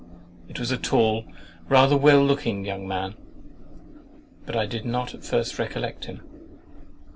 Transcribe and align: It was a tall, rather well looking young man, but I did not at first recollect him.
It 0.49 0.59
was 0.59 0.71
a 0.71 0.79
tall, 0.79 1.25
rather 1.69 1.95
well 1.95 2.25
looking 2.25 2.65
young 2.65 2.87
man, 2.87 3.13
but 4.47 4.55
I 4.55 4.65
did 4.65 4.83
not 4.83 5.13
at 5.13 5.23
first 5.23 5.59
recollect 5.59 6.05
him. 6.05 6.21